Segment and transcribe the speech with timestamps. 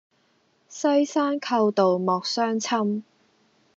[0.67, 3.03] 西山寇盜莫相侵。